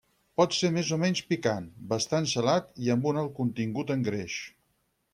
Pot 0.39 0.55
ser 0.59 0.71
més 0.77 0.89
o 0.97 0.97
menys 1.03 1.21
picant, 1.33 1.69
bastant 1.93 2.31
salat 2.33 2.75
i 2.87 2.93
amb 2.97 3.09
un 3.13 3.23
alt 3.25 3.39
contingut 3.43 3.97
en 3.99 4.11
greix. 4.13 4.43